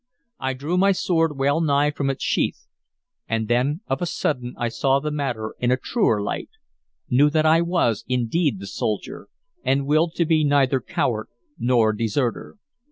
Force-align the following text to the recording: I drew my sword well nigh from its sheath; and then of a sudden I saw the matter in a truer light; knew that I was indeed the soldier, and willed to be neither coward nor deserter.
I 0.39 0.53
drew 0.53 0.79
my 0.79 0.93
sword 0.93 1.37
well 1.37 1.61
nigh 1.61 1.91
from 1.91 2.09
its 2.09 2.23
sheath; 2.23 2.65
and 3.29 3.47
then 3.47 3.81
of 3.85 4.01
a 4.01 4.07
sudden 4.07 4.55
I 4.57 4.67
saw 4.67 4.99
the 4.99 5.11
matter 5.11 5.53
in 5.59 5.69
a 5.69 5.77
truer 5.77 6.19
light; 6.19 6.49
knew 7.11 7.29
that 7.29 7.45
I 7.45 7.61
was 7.61 8.03
indeed 8.07 8.59
the 8.59 8.65
soldier, 8.65 9.27
and 9.63 9.85
willed 9.85 10.15
to 10.15 10.25
be 10.25 10.43
neither 10.43 10.81
coward 10.81 11.27
nor 11.59 11.93
deserter. 11.93 12.57